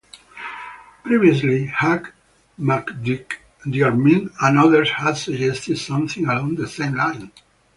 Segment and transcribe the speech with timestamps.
[1.03, 2.07] Previously, Hugh
[2.59, 7.29] MacDiarmid and others had suggested something along the same lines.